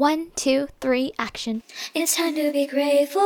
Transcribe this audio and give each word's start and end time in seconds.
One, 0.00 0.28
two, 0.34 0.68
three, 0.80 1.12
action. 1.18 1.62
It's 1.92 2.16
time 2.16 2.34
to 2.36 2.50
be 2.52 2.66
grateful. 2.66 3.20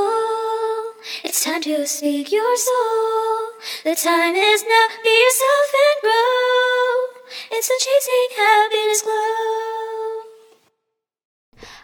It's 1.22 1.44
time 1.44 1.62
to 1.62 1.86
speak 1.86 2.32
your 2.32 2.56
soul. 2.56 3.50
The 3.84 3.94
time 3.94 4.34
is 4.34 4.64
now. 4.64 4.86
Be 5.04 5.10
yourself 5.10 5.70
and 5.70 6.02
grow. 6.02 7.22
It's 7.52 7.68
the 7.68 7.78
chasing 7.78 8.36
happiness 8.36 9.02
glow. 9.02 10.22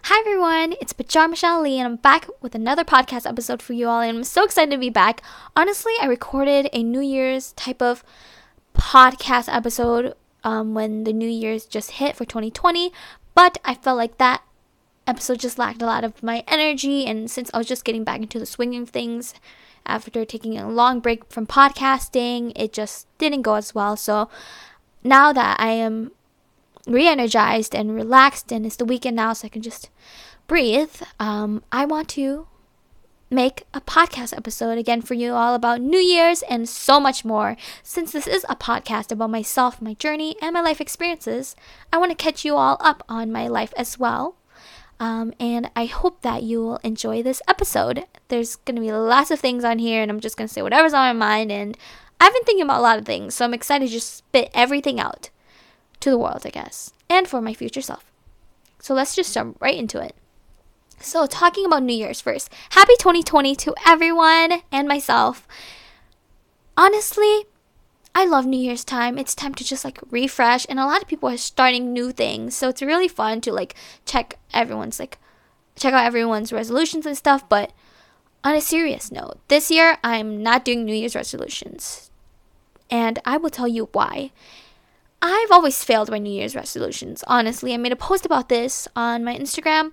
Hi 0.02 0.18
everyone, 0.18 0.74
it's 0.80 0.92
Bajar 0.92 1.30
Michelle 1.30 1.62
Lee, 1.62 1.78
and 1.78 1.86
I'm 1.86 1.94
back 1.94 2.26
with 2.40 2.56
another 2.56 2.82
podcast 2.82 3.28
episode 3.28 3.62
for 3.62 3.74
you 3.74 3.86
all. 3.86 4.00
And 4.00 4.18
I'm 4.18 4.24
so 4.24 4.42
excited 4.42 4.72
to 4.72 4.78
be 4.78 4.90
back. 4.90 5.22
Honestly, 5.54 5.92
I 6.02 6.06
recorded 6.06 6.68
a 6.72 6.82
New 6.82 6.98
Year's 7.00 7.52
type 7.52 7.80
of 7.80 8.02
podcast 8.74 9.54
episode 9.54 10.14
um, 10.42 10.74
when 10.74 11.04
the 11.04 11.12
New 11.12 11.28
Year's 11.28 11.64
just 11.64 11.92
hit 11.92 12.16
for 12.16 12.24
2020, 12.24 12.92
but 13.36 13.58
I 13.64 13.76
felt 13.76 13.96
like 13.96 14.18
that 14.18 14.42
episode 15.10 15.40
just 15.40 15.58
lacked 15.58 15.82
a 15.82 15.86
lot 15.86 16.04
of 16.04 16.22
my 16.22 16.44
energy. 16.48 17.04
And 17.04 17.30
since 17.30 17.50
I 17.52 17.58
was 17.58 17.66
just 17.66 17.84
getting 17.84 18.04
back 18.04 18.20
into 18.20 18.38
the 18.38 18.46
swing 18.46 18.74
of 18.76 18.88
things 18.88 19.34
after 19.84 20.24
taking 20.24 20.56
a 20.56 20.70
long 20.70 21.00
break 21.00 21.30
from 21.30 21.46
podcasting, 21.46 22.52
it 22.56 22.72
just 22.72 23.06
didn't 23.18 23.42
go 23.42 23.54
as 23.54 23.74
well. 23.74 23.96
So 23.96 24.30
now 25.04 25.32
that 25.32 25.60
I 25.60 25.72
am 25.72 26.12
re 26.86 27.06
energized 27.06 27.74
and 27.74 27.94
relaxed, 27.94 28.52
and 28.52 28.64
it's 28.64 28.76
the 28.76 28.84
weekend 28.84 29.16
now, 29.16 29.32
so 29.32 29.46
I 29.46 29.48
can 29.48 29.62
just 29.62 29.90
breathe, 30.46 31.02
um, 31.18 31.62
I 31.70 31.84
want 31.84 32.08
to 32.10 32.46
make 33.30 33.64
a 33.72 33.80
podcast 33.80 34.36
episode 34.36 34.76
again 34.76 35.00
for 35.00 35.14
you 35.14 35.32
all 35.32 35.54
about 35.54 35.80
New 35.80 36.00
Year's 36.00 36.42
and 36.42 36.68
so 36.68 36.98
much 36.98 37.24
more. 37.24 37.56
Since 37.82 38.10
this 38.12 38.26
is 38.26 38.44
a 38.48 38.56
podcast 38.56 39.12
about 39.12 39.30
myself, 39.30 39.80
my 39.80 39.94
journey, 39.94 40.34
and 40.42 40.52
my 40.52 40.60
life 40.60 40.80
experiences, 40.80 41.54
I 41.92 41.98
want 41.98 42.10
to 42.10 42.16
catch 42.16 42.44
you 42.44 42.56
all 42.56 42.76
up 42.80 43.04
on 43.08 43.30
my 43.30 43.46
life 43.46 43.72
as 43.76 43.98
well. 43.98 44.34
Um, 45.00 45.32
and 45.40 45.70
I 45.74 45.86
hope 45.86 46.20
that 46.20 46.42
you 46.42 46.60
will 46.60 46.76
enjoy 46.84 47.22
this 47.22 47.40
episode. 47.48 48.04
There's 48.28 48.56
going 48.56 48.76
to 48.76 48.82
be 48.82 48.92
lots 48.92 49.30
of 49.30 49.40
things 49.40 49.64
on 49.64 49.78
here, 49.78 50.02
and 50.02 50.10
I'm 50.10 50.20
just 50.20 50.36
going 50.36 50.46
to 50.46 50.52
say 50.52 50.60
whatever's 50.60 50.92
on 50.92 51.16
my 51.16 51.26
mind. 51.26 51.50
And 51.50 51.76
I've 52.20 52.34
been 52.34 52.44
thinking 52.44 52.64
about 52.64 52.80
a 52.80 52.82
lot 52.82 52.98
of 52.98 53.06
things, 53.06 53.34
so 53.34 53.46
I'm 53.46 53.54
excited 53.54 53.86
to 53.86 53.92
just 53.92 54.18
spit 54.18 54.50
everything 54.52 55.00
out 55.00 55.30
to 56.00 56.10
the 56.10 56.18
world, 56.18 56.42
I 56.44 56.50
guess, 56.50 56.92
and 57.08 57.26
for 57.26 57.40
my 57.40 57.54
future 57.54 57.80
self. 57.80 58.12
So 58.78 58.92
let's 58.92 59.16
just 59.16 59.32
jump 59.32 59.56
right 59.60 59.76
into 59.76 60.00
it. 60.00 60.14
So, 61.02 61.26
talking 61.26 61.64
about 61.64 61.82
New 61.82 61.94
Year's 61.94 62.20
first, 62.20 62.50
happy 62.70 62.92
2020 62.98 63.56
to 63.56 63.74
everyone 63.86 64.60
and 64.70 64.86
myself. 64.86 65.48
Honestly, 66.76 67.46
I 68.20 68.26
love 68.26 68.44
New 68.44 68.60
Year's 68.60 68.84
time. 68.84 69.16
It's 69.16 69.34
time 69.34 69.54
to 69.54 69.64
just 69.64 69.82
like 69.82 69.98
refresh, 70.10 70.66
and 70.68 70.78
a 70.78 70.84
lot 70.84 71.00
of 71.00 71.08
people 71.08 71.30
are 71.30 71.38
starting 71.38 71.90
new 71.90 72.12
things, 72.12 72.54
so 72.54 72.68
it's 72.68 72.82
really 72.82 73.08
fun 73.08 73.40
to 73.40 73.50
like 73.50 73.74
check 74.04 74.38
everyone's 74.52 75.00
like 75.00 75.16
check 75.74 75.94
out 75.94 76.04
everyone's 76.04 76.52
resolutions 76.52 77.06
and 77.06 77.16
stuff. 77.16 77.48
But 77.48 77.72
on 78.44 78.54
a 78.54 78.60
serious 78.60 79.10
note, 79.10 79.38
this 79.48 79.70
year 79.70 79.96
I'm 80.04 80.42
not 80.42 80.66
doing 80.66 80.84
New 80.84 80.94
Year's 80.94 81.14
resolutions, 81.14 82.10
and 82.90 83.18
I 83.24 83.38
will 83.38 83.48
tell 83.48 83.66
you 83.66 83.88
why. 83.92 84.32
I've 85.22 85.50
always 85.50 85.82
failed 85.82 86.10
my 86.10 86.18
New 86.18 86.28
Year's 86.30 86.54
resolutions. 86.54 87.24
Honestly, 87.26 87.72
I 87.72 87.78
made 87.78 87.92
a 87.92 87.96
post 87.96 88.26
about 88.26 88.50
this 88.50 88.86
on 88.94 89.24
my 89.24 89.34
Instagram. 89.34 89.92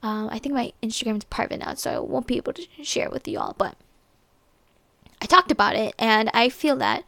Um, 0.00 0.28
I 0.30 0.38
think 0.38 0.54
my 0.54 0.72
Instagram 0.80 1.16
is 1.16 1.24
private 1.24 1.58
now, 1.58 1.74
so 1.74 1.90
I 1.90 1.98
won't 1.98 2.28
be 2.28 2.36
able 2.36 2.52
to 2.52 2.62
share 2.84 3.06
it 3.06 3.12
with 3.12 3.26
you 3.26 3.40
all. 3.40 3.56
But 3.58 3.74
I 5.20 5.26
talked 5.26 5.50
about 5.50 5.74
it, 5.74 5.96
and 5.98 6.30
I 6.32 6.50
feel 6.50 6.76
that 6.76 7.02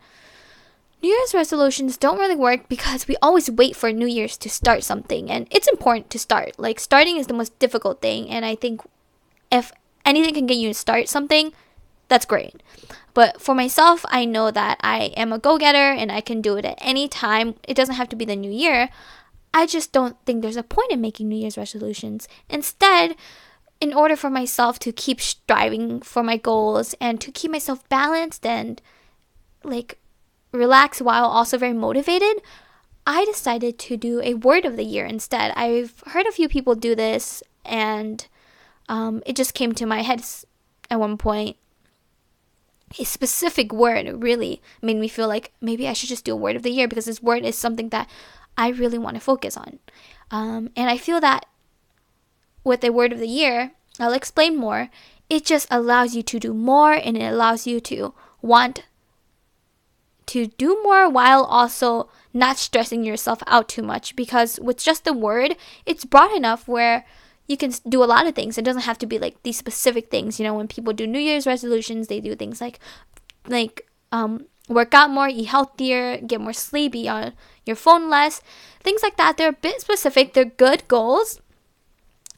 New 1.03 1.09
Year's 1.09 1.34
resolutions 1.34 1.97
don't 1.97 2.19
really 2.19 2.37
work 2.37 2.69
because 2.69 3.09
we 3.09 3.17
always 3.23 3.51
wait 3.51 3.75
for 3.75 3.91
New 3.91 4.06
Year's 4.06 4.37
to 4.39 4.51
start 4.51 4.84
something, 4.84 5.31
and 5.31 5.47
it's 5.51 5.69
important 5.69 6.11
to 6.11 6.19
start. 6.19 6.59
Like, 6.59 6.79
starting 6.79 7.17
is 7.17 7.27
the 7.27 7.34
most 7.34 7.59
difficult 7.59 8.03
thing, 8.03 8.29
and 8.29 8.45
I 8.45 8.55
think 8.55 8.83
if 9.51 9.73
anything 10.05 10.34
can 10.34 10.47
get 10.47 10.59
you 10.59 10.69
to 10.69 10.75
start 10.75 11.09
something, 11.09 11.53
that's 12.09 12.27
great. 12.27 12.62
But 13.15 13.41
for 13.41 13.55
myself, 13.55 14.05
I 14.09 14.25
know 14.25 14.50
that 14.50 14.78
I 14.83 15.12
am 15.16 15.33
a 15.33 15.38
go 15.38 15.59
getter 15.59 15.93
and 15.93 16.11
I 16.11 16.21
can 16.21 16.43
do 16.43 16.56
it 16.56 16.65
at 16.65 16.78
any 16.81 17.09
time. 17.09 17.55
It 17.67 17.75
doesn't 17.75 17.94
have 17.94 18.09
to 18.11 18.17
be 18.17 18.25
the 18.25 18.37
new 18.37 18.50
year. 18.50 18.91
I 19.55 19.65
just 19.65 19.93
don't 19.93 20.17
think 20.27 20.43
there's 20.43 20.56
a 20.56 20.62
point 20.65 20.91
in 20.91 21.00
making 21.00 21.28
New 21.28 21.37
Year's 21.37 21.56
resolutions. 21.56 22.28
Instead, 22.49 23.15
in 23.81 23.94
order 23.94 24.17
for 24.17 24.28
myself 24.28 24.78
to 24.81 24.93
keep 24.93 25.21
striving 25.21 26.03
for 26.03 26.22
my 26.22 26.37
goals 26.37 26.94
and 27.00 27.21
to 27.21 27.31
keep 27.31 27.50
myself 27.50 27.88
balanced 27.88 28.44
and 28.44 28.82
like 29.62 30.00
relax 30.53 31.00
while 31.00 31.25
also 31.25 31.59
very 31.59 31.72
motivated, 31.72 32.43
I 33.06 33.25
decided 33.25 33.78
to 33.81 33.97
do 33.97 34.21
a 34.22 34.34
word 34.34 34.65
of 34.65 34.77
the 34.77 34.84
year 34.84 35.06
instead. 35.06 35.53
I've 35.56 36.03
heard 36.09 36.27
a 36.27 36.33
few 36.33 36.49
people 36.49 36.75
do 36.75 36.94
this, 36.94 37.43
and 37.65 38.27
um, 38.88 39.22
it 39.27 39.37
just 39.37 39.55
came 39.55 39.72
to 39.72 39.87
my 39.87 40.03
head 40.03 40.22
at 40.91 41.00
one 41.00 41.16
point. 41.16 41.56
A 42.99 43.05
specific 43.05 43.72
word 43.72 44.22
really 44.22 44.61
made 44.83 44.97
me 44.97 45.09
feel 45.09 45.28
like 45.28 45.53
maybe 45.61 45.87
I 45.87 45.93
should 45.93 46.09
just 46.09 46.25
do 46.25 46.33
a 46.33 46.37
word 46.37 46.56
of 46.56 46.62
the 46.62 46.72
year 46.72 46.88
because 46.88 47.05
this 47.05 47.22
word 47.22 47.44
is 47.44 47.56
something 47.56 47.91
that 47.91 48.11
I 48.56 48.69
really 48.69 48.99
want 48.99 49.15
to 49.15 49.21
focus 49.21 49.56
on. 49.56 49.78
Um, 50.31 50.71
and 50.77 50.91
I 50.91 50.97
feel 50.97 51.21
that 51.21 51.47
with 52.65 52.82
a 52.84 52.91
word 52.91 53.12
of 53.12 53.21
the 53.21 53.28
year, 53.28 53.72
I'll 53.99 54.12
explain 54.12 54.56
more. 54.56 54.91
It 55.28 55.44
just 55.44 55.69
allows 55.71 56.17
you 56.17 56.22
to 56.25 56.41
do 56.41 56.53
more 56.53 56.93
and 56.93 57.17
it 57.17 57.32
allows 57.32 57.67
you 57.67 57.81
to 57.81 58.12
want 58.43 58.84
to 60.31 60.47
do 60.47 60.81
more 60.85 61.11
while 61.11 61.43
also 61.43 62.09
not 62.33 62.57
stressing 62.57 63.03
yourself 63.03 63.43
out 63.49 63.69
too 63.69 63.83
much 63.83 64.15
because 64.15 64.61
with 64.61 64.79
just 64.79 65.05
the 65.05 65.13
word, 65.13 65.57
it's 65.85 66.05
broad 66.05 66.33
enough 66.37 66.69
where 66.69 67.05
you 67.49 67.57
can 67.57 67.73
do 67.89 68.05
a 68.05 68.07
lot 68.07 68.29
of 68.29 68.37
things. 68.37 68.57
It 68.57 68.65
doesn't 68.65 68.83
have 68.83 68.99
to 68.99 69.07
be 69.07 69.19
like 69.19 69.43
these 69.43 69.59
specific 69.59 70.09
things. 70.09 70.39
You 70.39 70.47
know, 70.47 70.55
when 70.55 70.69
people 70.69 70.93
do 70.93 71.07
New 71.07 71.19
Year's 71.19 71.49
resolutions, 71.49 72.07
they 72.07 72.21
do 72.21 72.37
things 72.37 72.61
like 72.61 72.79
like 73.49 73.89
um 74.13 74.47
work 74.69 74.95
out 74.95 75.11
more, 75.11 75.29
eat 75.29 75.47
healthier, 75.47 76.19
get 76.19 76.41
more 76.41 76.53
sleep, 76.53 76.93
be 76.93 77.09
on 77.09 77.33
your 77.67 77.75
phone 77.75 78.09
less, 78.09 78.41
things 78.85 79.03
like 79.03 79.17
that. 79.17 79.37
They're 79.37 79.49
a 79.49 79.67
bit 79.67 79.81
specific. 79.81 80.33
They're 80.33 80.45
good 80.45 80.87
goals. 80.87 81.41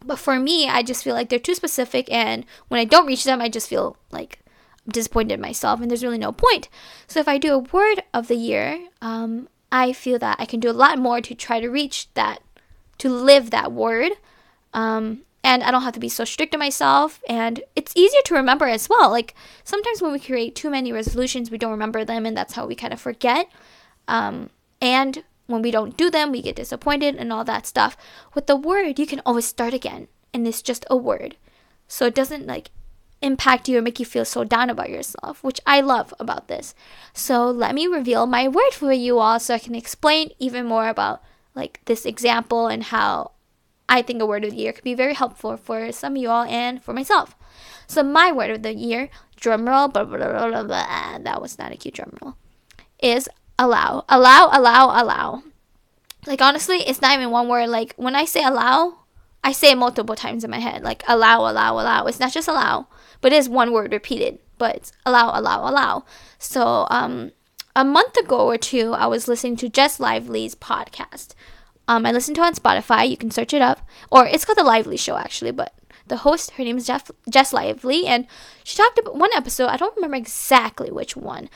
But 0.03 0.19
for 0.19 0.41
me, 0.41 0.67
I 0.67 0.83
just 0.83 1.05
feel 1.05 1.15
like 1.15 1.29
they're 1.29 1.39
too 1.39 1.55
specific 1.55 2.11
and 2.11 2.47
when 2.69 2.81
I 2.81 2.87
don't 2.87 3.07
reach 3.07 3.25
them, 3.25 3.43
I 3.43 3.51
just 3.51 3.69
feel 3.69 3.99
like 4.11 4.42
disappointed 4.89 5.41
myself 5.41 5.81
and 5.81 5.91
there's 5.91 6.03
really 6.03 6.19
no 6.19 6.33
point. 6.33 6.69
So 7.07 7.21
if 7.21 7.29
I 7.29 7.39
do 7.39 7.55
a 7.55 7.59
word 7.59 8.03
of 8.13 8.29
the 8.29 8.37
year, 8.37 8.89
um, 9.01 9.49
I 9.71 9.93
feel 9.93 10.19
that 10.19 10.37
I 10.39 10.45
can 10.45 10.61
do 10.61 10.71
a 10.71 10.73
lot 10.73 10.99
more 10.99 11.21
to 11.21 11.35
try 11.35 11.61
to 11.61 11.69
reach 11.69 12.13
that, 12.15 12.43
to 12.99 13.09
live 13.09 13.51
that 13.51 13.73
word. 13.73 14.13
Um, 14.75 15.23
and 15.45 15.63
I 15.63 15.71
don't 15.71 15.83
have 15.83 15.95
to 15.95 16.01
be 16.01 16.09
so 16.09 16.25
strict 16.25 16.53
to 16.53 16.59
myself. 16.59 17.21
And 17.29 17.63
it's 17.75 17.97
easier 17.97 18.21
to 18.27 18.35
remember 18.35 18.67
as 18.67 18.89
well. 18.89 19.11
Like 19.11 19.35
sometimes 19.65 20.01
when 20.01 20.13
we 20.13 20.21
create 20.21 20.55
too 20.55 20.71
many 20.71 20.93
resolutions, 20.93 21.51
we 21.51 21.59
don't 21.59 21.71
remember 21.71 22.05
them, 22.05 22.27
and 22.27 22.37
that's 22.37 22.55
how 22.55 22.67
we 22.67 22.75
kind 22.75 22.93
of 22.93 23.01
forget. 23.01 23.49
Um, 24.07 24.51
and 24.81 25.25
when 25.47 25.63
we 25.63 25.71
don't 25.71 25.97
do 25.97 26.11
them, 26.11 26.31
we 26.31 26.43
get 26.43 26.57
disappointed 26.57 27.17
and 27.17 27.33
all 27.33 27.45
that 27.45 27.67
stuff. 27.67 27.97
With 28.35 28.47
the 28.47 28.57
word, 28.57 28.99
you 28.99 29.07
can 29.07 29.21
always 29.27 29.47
start 29.47 29.75
again, 29.75 30.09
and 30.33 30.47
it's 30.47 30.63
just 30.63 30.87
a 30.89 30.97
word. 30.97 31.37
So 31.89 32.07
it 32.07 32.15
doesn't 32.15 32.47
like 32.47 32.71
impact 33.23 33.69
you 33.69 33.79
or 33.79 33.83
make 33.83 34.01
you 34.01 34.07
feel 34.07 34.25
so 34.25 34.45
down 34.45 34.69
about 34.69 34.91
yourself, 34.91 35.43
which 35.43 35.61
I 35.67 35.81
love 35.81 36.13
about 36.19 36.49
this. 36.49 36.75
So 37.13 37.51
let 37.51 37.75
me 37.75 37.87
reveal 37.87 38.27
my 38.27 38.49
word 38.49 38.73
for 38.73 38.93
you 38.93 39.19
all 39.19 39.39
so 39.41 39.55
I 39.55 39.59
can 39.59 39.75
explain 39.75 40.33
even 40.39 40.67
more 40.67 40.89
about 40.89 41.23
like 41.55 41.81
this 41.85 42.05
example 42.05 42.67
and 42.67 42.85
how 42.85 43.33
I 43.89 44.03
think 44.03 44.23
a 44.23 44.27
word 44.27 44.45
of 44.45 44.51
the 44.53 44.57
year 44.57 44.73
could 44.73 44.85
be 44.85 44.95
very 44.95 45.15
helpful 45.15 45.57
for 45.57 45.93
some 45.93 46.15
of 46.15 46.23
you 46.23 46.31
all 46.31 46.45
and 46.45 46.83
for 46.83 46.93
myself. 46.93 47.37
So 47.87 48.03
my 48.03 48.33
word 48.33 48.51
of 48.51 48.63
the 48.63 48.75
year, 48.75 49.11
drumroll, 49.39 49.93
blah, 49.93 50.05
blah, 50.05 50.17
blah, 50.17 50.49
blah, 50.49 50.63
blah, 50.63 51.19
that 51.19 51.43
was 51.43 51.59
not 51.59 51.73
a 51.73 51.77
cute 51.77 51.95
drumroll, 51.95 52.35
is 53.03 53.29
allow. 53.59 54.05
Allow, 54.09 54.49
allow, 54.53 55.03
allow. 55.03 55.43
Like 56.27 56.41
honestly, 56.41 56.79
it's 56.79 57.03
not 57.03 57.15
even 57.15 57.31
one 57.31 57.49
word. 57.49 57.69
Like 57.69 57.95
when 57.97 58.15
I 58.15 58.25
say 58.25 58.43
allow, 58.43 59.02
I 59.45 59.53
say 59.53 59.75
multiple 59.75 60.15
times 60.15 60.45
in 60.45 60.51
my 60.51 60.61
head. 60.61 60.83
Like 60.83 61.03
allow, 61.09 61.41
allow, 61.41 61.75
allow. 61.75 62.07
It's 62.07 62.21
not 62.21 62.33
just 62.33 62.49
allow 62.49 62.87
but 63.23 63.33
it 63.33 63.37
is 63.37 63.49
one 63.49 63.73
word 63.73 63.93
repeated. 63.93 64.39
But 64.59 64.93
allow, 65.07 65.31
allow, 65.33 65.67
allow. 65.67 66.05
So 66.39 66.87
um, 66.91 67.33
a 67.75 67.85
month 67.85 68.17
ago 68.19 68.47
or 68.47 68.59
two, 68.59 68.93
I 68.93 69.07
was 69.07 69.27
listening 69.27 69.57
to 69.57 69.71
Jess 69.71 69.99
Lively's 69.99 70.55
podcast. 70.55 71.35
Um, 71.89 72.05
I 72.05 72.13
listened 72.13 72.37
to 72.37 72.43
on 72.43 72.55
Spotify. 72.55 73.09
You 73.09 73.17
can 73.17 73.31
search 73.31 73.55
it 73.55 73.63
up, 73.63 73.81
or 74.11 74.27
it's 74.27 74.45
called 74.45 74.59
the 74.59 74.65
Lively 74.65 74.97
Show 74.97 75.17
actually. 75.17 75.51
But 75.51 75.75
the 76.07 76.19
host, 76.19 76.53
her 76.53 76.65
name 76.65 76.77
is 76.77 76.87
Jeff, 76.87 77.11
Jess 77.29 77.53
Lively, 77.53 78.07
and 78.07 78.27
she 78.63 78.77
talked 78.77 78.99
about 78.99 79.17
one 79.17 79.33
episode. 79.35 79.67
I 79.67 79.77
don't 79.77 79.97
remember 79.97 80.17
exactly 80.17 80.91
which 80.91 81.17
one, 81.17 81.49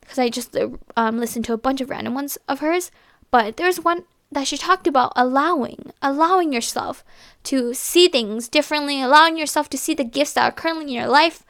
because 0.00 0.18
I 0.18 0.28
just 0.28 0.54
um, 0.96 1.18
listened 1.18 1.46
to 1.46 1.54
a 1.54 1.58
bunch 1.58 1.80
of 1.80 1.88
random 1.88 2.14
ones 2.14 2.36
of 2.48 2.60
hers. 2.60 2.90
But 3.30 3.56
there's 3.56 3.80
one 3.80 4.04
that 4.32 4.48
she 4.48 4.56
talked 4.56 4.86
about 4.86 5.12
allowing, 5.14 5.92
allowing 6.00 6.52
yourself 6.52 7.04
to 7.44 7.74
see 7.74 8.08
things 8.08 8.48
differently, 8.48 9.02
allowing 9.02 9.36
yourself 9.36 9.68
to 9.70 9.78
see 9.78 9.94
the 9.94 10.04
gifts 10.04 10.32
that 10.32 10.44
are 10.44 10.52
currently 10.52 10.84
in 10.84 11.00
your 11.00 11.06
life. 11.06 11.44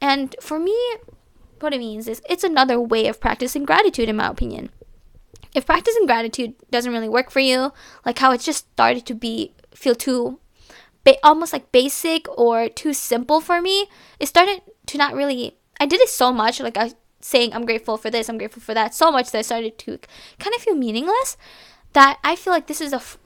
And 0.00 0.36
for 0.40 0.58
me, 0.58 0.76
what 1.60 1.72
it 1.72 1.78
means 1.78 2.06
is 2.06 2.22
it's 2.28 2.44
another 2.44 2.78
way 2.78 3.06
of 3.06 3.20
practicing 3.20 3.64
gratitude, 3.64 4.08
in 4.08 4.16
my 4.16 4.28
opinion. 4.28 4.70
If 5.54 5.66
practicing 5.66 6.06
gratitude 6.06 6.54
doesn't 6.70 6.92
really 6.92 7.08
work 7.08 7.30
for 7.30 7.40
you, 7.40 7.72
like 8.04 8.18
how 8.18 8.32
it 8.32 8.40
just 8.40 8.70
started 8.72 9.06
to 9.06 9.14
be 9.14 9.52
feel 9.72 9.94
too 9.94 10.38
ba- 11.04 11.16
almost 11.22 11.52
like 11.52 11.72
basic 11.72 12.26
or 12.38 12.68
too 12.68 12.92
simple 12.92 13.40
for 13.40 13.62
me, 13.62 13.88
it 14.18 14.26
started 14.26 14.62
to 14.86 14.98
not 14.98 15.14
really. 15.14 15.56
I 15.80 15.86
did 15.86 16.00
it 16.00 16.08
so 16.08 16.32
much, 16.32 16.60
like 16.60 16.76
I 16.76 16.92
saying 17.20 17.54
I'm 17.54 17.64
grateful 17.64 17.96
for 17.96 18.10
this, 18.10 18.28
I'm 18.28 18.38
grateful 18.38 18.62
for 18.62 18.74
that, 18.74 18.94
so 18.94 19.10
much 19.10 19.30
that 19.30 19.38
I 19.38 19.42
started 19.42 19.78
to 19.78 19.98
kind 20.38 20.54
of 20.54 20.62
feel 20.62 20.74
meaningless. 20.74 21.36
That 21.94 22.18
I 22.22 22.36
feel 22.36 22.52
like 22.52 22.66
this 22.66 22.80
is 22.80 22.92
a 22.92 22.96
f- 22.96 23.18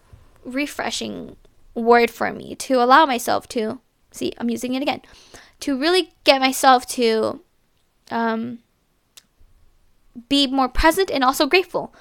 refreshing 0.45 1.37
word 1.75 2.11
for 2.11 2.33
me 2.33 2.55
to 2.55 2.83
allow 2.83 3.05
myself 3.07 3.49
to 3.49 3.81
see. 4.11 4.33
I'm 4.39 4.51
using 4.51 4.75
it 4.75 4.83
again 4.83 5.03
to 5.61 5.79
really 5.79 6.13
get 6.25 6.41
myself 6.41 6.87
to 6.87 7.41
um, 8.11 8.61
be 10.29 10.47
more 10.47 10.69
present 10.69 11.11
and 11.11 11.25
also 11.25 11.47
grateful. 11.47 11.95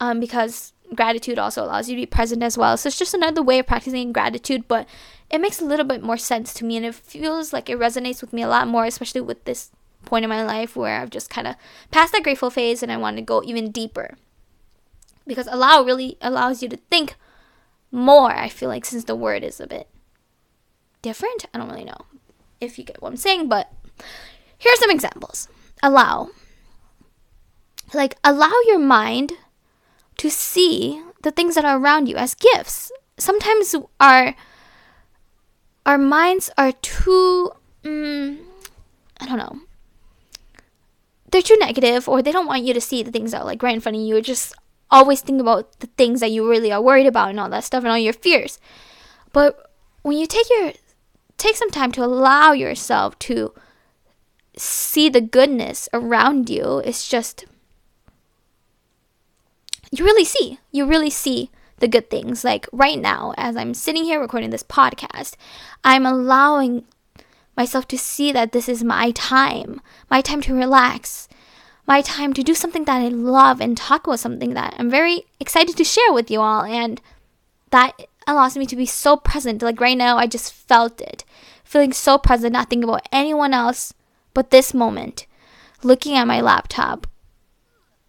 Um, 0.00 0.18
because 0.18 0.72
gratitude 0.94 1.38
also 1.38 1.64
allows 1.64 1.88
you 1.88 1.96
to 1.96 2.02
be 2.02 2.06
present 2.06 2.42
as 2.42 2.58
well. 2.58 2.76
So 2.76 2.88
it's 2.88 2.98
just 2.98 3.14
another 3.14 3.42
way 3.42 3.60
of 3.60 3.66
practicing 3.66 4.12
gratitude, 4.12 4.66
but 4.66 4.86
it 5.30 5.40
makes 5.40 5.60
a 5.60 5.64
little 5.64 5.86
bit 5.86 6.02
more 6.02 6.16
sense 6.16 6.52
to 6.54 6.64
me 6.64 6.76
and 6.76 6.84
it 6.84 6.94
feels 6.94 7.52
like 7.52 7.70
it 7.70 7.78
resonates 7.78 8.20
with 8.20 8.32
me 8.32 8.42
a 8.42 8.48
lot 8.48 8.68
more, 8.68 8.84
especially 8.84 9.20
with 9.20 9.44
this 9.44 9.70
point 10.04 10.24
in 10.24 10.28
my 10.28 10.44
life 10.44 10.74
where 10.74 11.00
I've 11.00 11.10
just 11.10 11.30
kind 11.30 11.46
of 11.46 11.54
passed 11.92 12.12
that 12.12 12.24
grateful 12.24 12.50
phase 12.50 12.82
and 12.82 12.90
I 12.90 12.96
want 12.96 13.16
to 13.16 13.22
go 13.22 13.42
even 13.44 13.70
deeper. 13.70 14.16
Because 15.26 15.48
allow 15.50 15.82
really 15.82 16.16
allows 16.20 16.62
you 16.62 16.68
to 16.68 16.76
think 16.76 17.16
more, 17.90 18.32
I 18.32 18.48
feel 18.48 18.68
like, 18.68 18.84
since 18.84 19.04
the 19.04 19.14
word 19.14 19.44
is 19.44 19.60
a 19.60 19.66
bit 19.66 19.88
different. 21.02 21.46
I 21.52 21.58
don't 21.58 21.68
really 21.68 21.84
know 21.84 22.06
if 22.60 22.78
you 22.78 22.84
get 22.84 23.02
what 23.02 23.08
I'm 23.08 23.16
saying, 23.16 23.48
but 23.48 23.70
here 24.58 24.72
are 24.72 24.76
some 24.76 24.90
examples. 24.90 25.48
Allow. 25.82 26.30
Like, 27.92 28.16
allow 28.24 28.52
your 28.66 28.78
mind 28.78 29.32
to 30.18 30.30
see 30.30 31.02
the 31.22 31.30
things 31.30 31.54
that 31.54 31.64
are 31.64 31.78
around 31.78 32.08
you 32.08 32.16
as 32.16 32.34
gifts. 32.34 32.90
Sometimes 33.18 33.74
our 34.00 34.34
our 35.84 35.98
minds 35.98 36.50
are 36.56 36.72
too 36.72 37.50
mm, 37.82 38.38
I 39.20 39.26
don't 39.26 39.38
know. 39.38 39.60
They're 41.30 41.42
too 41.42 41.56
negative 41.58 42.08
or 42.08 42.22
they 42.22 42.32
don't 42.32 42.46
want 42.46 42.64
you 42.64 42.74
to 42.74 42.80
see 42.80 43.02
the 43.02 43.10
things 43.10 43.32
that 43.32 43.42
are 43.42 43.46
like 43.46 43.62
right 43.62 43.74
in 43.74 43.80
front 43.80 43.96
of 43.96 44.02
you. 44.02 44.20
Just 44.20 44.54
always 44.92 45.22
think 45.22 45.40
about 45.40 45.80
the 45.80 45.88
things 45.88 46.20
that 46.20 46.30
you 46.30 46.48
really 46.48 46.70
are 46.70 46.80
worried 46.80 47.06
about 47.06 47.30
and 47.30 47.40
all 47.40 47.48
that 47.48 47.64
stuff 47.64 47.82
and 47.82 47.90
all 47.90 47.98
your 47.98 48.12
fears. 48.12 48.60
But 49.32 49.72
when 50.02 50.18
you 50.18 50.26
take 50.26 50.48
your 50.50 50.72
take 51.38 51.56
some 51.56 51.70
time 51.70 51.90
to 51.92 52.04
allow 52.04 52.52
yourself 52.52 53.18
to 53.20 53.52
see 54.56 55.08
the 55.08 55.20
goodness 55.20 55.88
around 55.92 56.48
you, 56.50 56.82
it's 56.84 57.08
just 57.08 57.46
you 59.90 60.04
really 60.04 60.24
see. 60.24 60.58
You 60.70 60.86
really 60.86 61.10
see 61.10 61.50
the 61.78 61.88
good 61.88 62.10
things. 62.10 62.44
Like 62.44 62.68
right 62.72 62.98
now, 62.98 63.34
as 63.36 63.56
I'm 63.56 63.74
sitting 63.74 64.04
here 64.04 64.20
recording 64.20 64.50
this 64.50 64.62
podcast, 64.62 65.34
I'm 65.82 66.06
allowing 66.06 66.84
myself 67.56 67.86
to 67.88 67.98
see 67.98 68.32
that 68.32 68.52
this 68.52 68.68
is 68.68 68.84
my 68.84 69.10
time, 69.10 69.80
my 70.10 70.20
time 70.20 70.40
to 70.42 70.54
relax, 70.54 71.28
my 71.92 72.00
time 72.00 72.32
to 72.32 72.42
do 72.42 72.54
something 72.54 72.84
that 72.84 73.02
I 73.02 73.08
love 73.08 73.60
and 73.60 73.76
talk 73.76 74.06
about 74.06 74.18
something 74.18 74.54
that 74.54 74.74
I'm 74.78 74.88
very 74.88 75.26
excited 75.38 75.76
to 75.76 75.84
share 75.84 76.10
with 76.10 76.30
you 76.30 76.40
all. 76.40 76.62
And 76.62 76.98
that 77.68 77.92
allows 78.26 78.56
me 78.56 78.64
to 78.64 78.76
be 78.76 78.86
so 78.86 79.14
present. 79.14 79.60
Like 79.60 79.78
right 79.78 79.98
now, 79.98 80.16
I 80.16 80.26
just 80.26 80.54
felt 80.54 81.02
it. 81.02 81.22
Feeling 81.64 81.92
so 81.92 82.16
present, 82.16 82.54
not 82.54 82.70
thinking 82.70 82.88
about 82.88 83.06
anyone 83.12 83.52
else 83.52 83.92
but 84.32 84.50
this 84.50 84.72
moment. 84.72 85.26
Looking 85.82 86.16
at 86.16 86.26
my 86.26 86.40
laptop, 86.40 87.06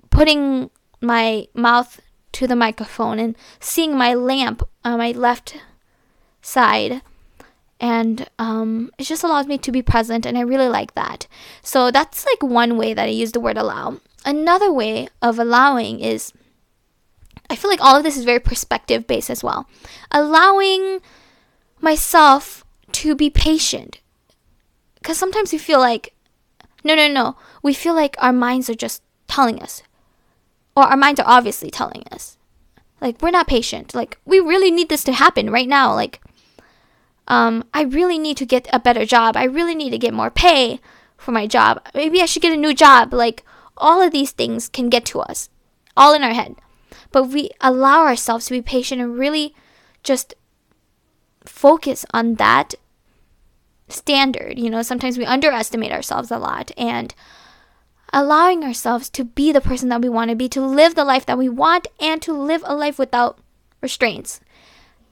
putting 0.09 0.69
my 1.01 1.47
mouth 1.53 1.99
to 2.33 2.47
the 2.47 2.55
microphone 2.55 3.19
and 3.19 3.35
seeing 3.59 3.97
my 3.97 4.13
lamp 4.13 4.63
on 4.85 4.97
my 4.97 5.11
left 5.11 5.57
side. 6.41 7.01
And 7.83 8.29
um, 8.39 8.91
it 8.97 9.03
just 9.03 9.25
allows 9.25 9.45
me 9.45 9.57
to 9.57 9.69
be 9.69 9.81
present, 9.81 10.25
and 10.25 10.37
I 10.37 10.41
really 10.41 10.69
like 10.69 10.95
that. 10.95 11.27
So 11.61 11.91
that's 11.91 12.25
like 12.25 12.41
one 12.41 12.77
way 12.77 12.93
that 12.93 13.07
I 13.07 13.11
use 13.11 13.33
the 13.33 13.41
word 13.41 13.57
allow. 13.57 13.99
Another 14.25 14.71
way 14.71 15.09
of 15.21 15.37
allowing 15.37 15.99
is 15.99 16.31
I 17.49 17.57
feel 17.57 17.69
like 17.69 17.81
all 17.81 17.97
of 17.97 18.03
this 18.03 18.15
is 18.15 18.23
very 18.23 18.39
perspective 18.39 19.05
based 19.05 19.29
as 19.29 19.43
well. 19.43 19.67
Allowing 20.11 21.01
myself 21.81 22.63
to 22.93 23.15
be 23.15 23.29
patient. 23.29 23.99
Because 24.95 25.17
sometimes 25.17 25.51
we 25.51 25.57
feel 25.57 25.79
like, 25.79 26.13
no, 26.85 26.95
no, 26.95 27.09
no. 27.11 27.35
We 27.61 27.73
feel 27.73 27.95
like 27.95 28.15
our 28.19 28.31
minds 28.31 28.69
are 28.69 28.75
just 28.75 29.03
telling 29.27 29.61
us, 29.61 29.83
or 30.77 30.83
our 30.83 30.95
minds 30.95 31.19
are 31.19 31.27
obviously 31.27 31.69
telling 31.69 32.05
us 32.13 32.37
like 33.01 33.21
we're 33.21 33.31
not 33.31 33.47
patient 33.47 33.93
like 33.93 34.17
we 34.23 34.39
really 34.39 34.71
need 34.71 34.87
this 34.87 35.03
to 35.03 35.11
happen 35.11 35.49
right 35.49 35.67
now 35.67 35.93
like 35.93 36.21
um 37.27 37.63
i 37.73 37.81
really 37.83 38.19
need 38.19 38.37
to 38.37 38.45
get 38.45 38.67
a 38.73 38.79
better 38.79 39.05
job. 39.05 39.35
I 39.37 39.45
really 39.45 39.75
need 39.75 39.91
to 39.91 39.97
get 39.97 40.13
more 40.13 40.29
pay 40.29 40.79
for 41.17 41.31
my 41.31 41.47
job. 41.47 41.81
Maybe 41.93 42.21
i 42.21 42.25
should 42.25 42.41
get 42.41 42.53
a 42.53 42.57
new 42.57 42.73
job. 42.73 43.13
Like 43.13 43.43
all 43.77 44.01
of 44.01 44.11
these 44.11 44.31
things 44.31 44.69
can 44.69 44.89
get 44.89 45.05
to 45.05 45.19
us 45.19 45.49
all 45.95 46.13
in 46.13 46.23
our 46.23 46.33
head. 46.33 46.55
But 47.11 47.25
we 47.25 47.49
allow 47.61 48.05
ourselves 48.05 48.45
to 48.47 48.53
be 48.53 48.61
patient 48.61 49.01
and 49.01 49.17
really 49.17 49.55
just 50.03 50.33
focus 51.45 52.05
on 52.13 52.35
that 52.35 52.75
standard. 53.87 54.57
You 54.59 54.69
know 54.69 54.81
sometimes 54.81 55.17
we 55.17 55.25
underestimate 55.25 55.91
ourselves 55.91 56.31
a 56.31 56.37
lot 56.37 56.71
and 56.77 57.13
allowing 58.13 58.63
ourselves 58.63 59.09
to 59.09 59.25
be 59.25 59.51
the 59.51 59.59
person 59.59 59.89
that 59.89 60.01
we 60.01 60.07
want 60.07 60.29
to 60.29 60.35
be, 60.35 60.47
to 60.47 60.61
live 60.61 60.95
the 60.95 61.03
life 61.03 61.25
that 61.25 61.37
we 61.37 61.49
want, 61.49 61.87
and 61.99 62.21
to 62.21 62.31
live 62.31 62.61
a 62.65 62.75
life 62.75 62.99
without 62.99 63.39
restraints. 63.81 64.39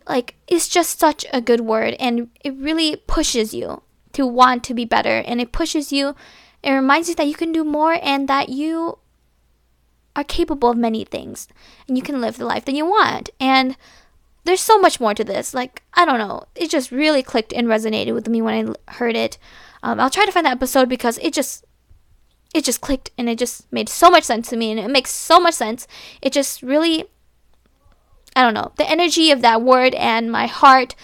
Like, 0.07 0.35
it's 0.47 0.67
just 0.67 0.99
such 0.99 1.25
a 1.33 1.41
good 1.41 1.61
word, 1.61 1.95
and 1.99 2.29
it 2.43 2.55
really 2.55 2.95
pushes 2.95 3.53
you 3.53 3.83
to 4.13 4.25
want 4.25 4.63
to 4.65 4.73
be 4.73 4.85
better, 4.85 5.19
and 5.19 5.39
it 5.39 5.51
pushes 5.51 5.91
you, 5.91 6.15
it 6.63 6.71
reminds 6.71 7.09
you 7.09 7.15
that 7.15 7.27
you 7.27 7.35
can 7.35 7.51
do 7.51 7.63
more 7.63 7.97
and 8.01 8.27
that 8.27 8.49
you 8.49 8.99
are 10.15 10.23
capable 10.23 10.69
of 10.69 10.77
many 10.77 11.05
things, 11.05 11.47
and 11.87 11.97
you 11.97 12.03
can 12.03 12.21
live 12.21 12.37
the 12.37 12.45
life 12.45 12.65
that 12.65 12.75
you 12.75 12.85
want. 12.85 13.29
And 13.39 13.77
there's 14.43 14.61
so 14.61 14.79
much 14.79 14.99
more 14.99 15.13
to 15.13 15.23
this. 15.23 15.53
Like, 15.53 15.83
I 15.93 16.05
don't 16.05 16.19
know, 16.19 16.45
it 16.55 16.69
just 16.69 16.91
really 16.91 17.23
clicked 17.23 17.53
and 17.53 17.67
resonated 17.67 18.13
with 18.13 18.27
me 18.27 18.41
when 18.41 18.75
I 18.87 18.93
heard 18.93 19.15
it. 19.15 19.37
Um, 19.83 19.99
I'll 19.99 20.09
try 20.09 20.25
to 20.25 20.31
find 20.31 20.45
that 20.45 20.57
episode 20.57 20.89
because 20.89 21.17
it 21.19 21.33
just 21.33 21.65
it 22.53 22.65
just 22.65 22.81
clicked 22.81 23.11
and 23.17 23.29
it 23.29 23.37
just 23.37 23.71
made 23.71 23.87
so 23.87 24.09
much 24.09 24.23
sense 24.23 24.49
to 24.49 24.57
me 24.57 24.71
and 24.71 24.79
it 24.79 24.89
makes 24.89 25.11
so 25.11 25.39
much 25.39 25.53
sense. 25.53 25.87
It 26.21 26.33
just 26.33 26.61
really 26.61 27.05
I 28.35 28.43
don't 28.43 28.53
know, 28.53 28.71
the 28.77 28.89
energy 28.89 29.31
of 29.31 29.41
that 29.41 29.61
word 29.61 29.93
and 29.95 30.31
my 30.31 30.47
heart 30.47 30.95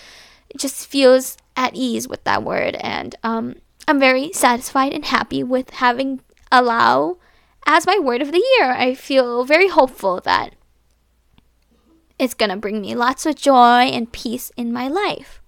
just 0.55 0.87
feels 0.87 1.37
at 1.55 1.75
ease 1.75 2.07
with 2.07 2.23
that 2.23 2.43
word 2.43 2.75
and 2.75 3.15
um, 3.23 3.55
I'm 3.87 3.99
very 3.99 4.31
satisfied 4.33 4.93
and 4.93 5.05
happy 5.05 5.43
with 5.43 5.69
having 5.71 6.21
allow 6.51 7.17
as 7.65 7.85
my 7.85 7.97
word 7.99 8.21
of 8.21 8.31
the 8.31 8.45
year. 8.59 8.71
I 8.71 8.95
feel 8.95 9.43
very 9.43 9.67
hopeful 9.67 10.21
that 10.21 10.55
it's 12.19 12.33
going 12.33 12.49
to 12.49 12.57
bring 12.57 12.81
me 12.81 12.95
lots 12.95 13.25
of 13.25 13.35
joy 13.35 13.83
and 13.83 14.11
peace 14.11 14.51
in 14.57 14.73
my 14.73 14.87
life. 14.87 15.41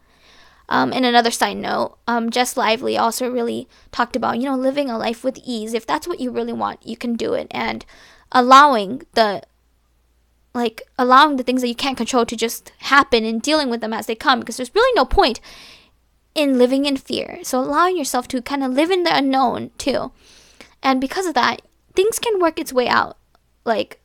Um, 0.67 0.93
and 0.93 1.03
another 1.03 1.31
side 1.31 1.57
note, 1.57 1.98
um, 2.07 2.29
Jess 2.29 2.55
Lively 2.55 2.95
also 2.95 3.29
really 3.29 3.67
talked 3.91 4.15
about, 4.15 4.38
you 4.38 4.43
know, 4.43 4.55
living 4.55 4.89
a 4.89 5.00
life 5.00 5.24
with 5.24 5.39
ease. 5.43 5.74
If 5.74 5.88
that's 5.88 6.07
what 6.07 6.19
you 6.19 6.29
really 6.29 6.53
want, 6.53 6.86
you 6.86 6.95
can 6.95 7.15
do 7.15 7.33
it. 7.33 7.48
And 7.50 7.83
allowing 8.31 9.01
the, 9.13 9.41
like, 10.53 10.82
allowing 10.98 11.36
the 11.36 11.44
things 11.44 11.62
that 11.62 11.68
you 11.68 11.75
can't 11.75 11.98
control 11.98 12.25
to 12.25 12.36
just 12.36 12.72
happen 12.79 13.24
and 13.24 13.41
dealing 13.41 13.70
with 13.70 13.82
them 13.82 13.94
as 13.94 14.06
they 14.08 14.15
come, 14.15 14.39
because 14.39 14.58
there's 14.58 14.75
really 14.75 14.94
no 14.96 15.06
point 15.06 15.39
in 16.36 16.58
living 16.58 16.86
in 16.86 16.98
fear. 16.98 17.39
So 17.44 17.60
allowing 17.60 17.98
yourself 17.98 18.27
to 18.29 18.41
kind 18.41 18.63
of 18.63 18.74
live 18.74 18.91
in 18.91 19.03
the 19.03 19.15
unknown 19.15 19.72
too. 19.77 20.12
And 20.82 21.01
because 21.01 21.25
of 21.25 21.34
that, 21.34 21.62
things 21.96 22.20
can 22.20 22.39
work 22.39 22.60
its 22.60 22.74
way 22.74 22.88
out. 22.88 23.18
Like, 23.65 24.00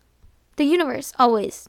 the 0.57 0.65
universe 0.65 1.13
always 1.19 1.69